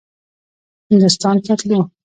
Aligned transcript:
هندوستان 0.89 1.35
ته 1.45 1.53
تلو. 1.59 1.79